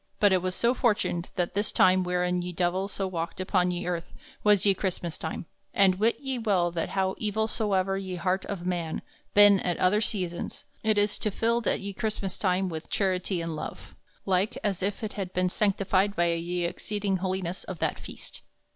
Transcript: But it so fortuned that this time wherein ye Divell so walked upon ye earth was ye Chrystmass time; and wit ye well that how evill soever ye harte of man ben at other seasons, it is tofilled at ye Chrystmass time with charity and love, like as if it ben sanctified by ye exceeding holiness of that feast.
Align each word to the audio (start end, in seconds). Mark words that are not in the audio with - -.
But 0.19 0.33
it 0.33 0.53
so 0.53 0.73
fortuned 0.73 1.29
that 1.35 1.53
this 1.53 1.71
time 1.71 2.03
wherein 2.03 2.41
ye 2.41 2.51
Divell 2.53 2.87
so 2.87 3.05
walked 3.05 3.39
upon 3.39 3.69
ye 3.69 3.85
earth 3.85 4.15
was 4.43 4.65
ye 4.65 4.73
Chrystmass 4.73 5.19
time; 5.19 5.45
and 5.75 5.99
wit 5.99 6.19
ye 6.19 6.39
well 6.39 6.71
that 6.71 6.89
how 6.97 7.13
evill 7.21 7.47
soever 7.47 7.99
ye 7.99 8.15
harte 8.15 8.47
of 8.47 8.65
man 8.65 9.03
ben 9.35 9.59
at 9.59 9.77
other 9.77 10.01
seasons, 10.01 10.65
it 10.83 10.97
is 10.97 11.19
tofilled 11.19 11.67
at 11.67 11.81
ye 11.81 11.93
Chrystmass 11.93 12.39
time 12.39 12.67
with 12.67 12.89
charity 12.89 13.41
and 13.41 13.55
love, 13.55 13.93
like 14.25 14.57
as 14.63 14.81
if 14.81 15.03
it 15.03 15.33
ben 15.35 15.49
sanctified 15.49 16.15
by 16.15 16.31
ye 16.33 16.65
exceeding 16.65 17.17
holiness 17.17 17.63
of 17.65 17.77
that 17.77 17.99
feast. 17.99 18.41